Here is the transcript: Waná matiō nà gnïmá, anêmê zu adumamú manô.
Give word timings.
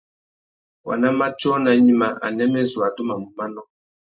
Waná 0.87 1.07
matiō 1.19 1.51
nà 1.63 1.71
gnïmá, 1.79 2.07
anêmê 2.25 2.61
zu 2.71 2.79
adumamú 2.87 3.27
manô. 3.37 3.61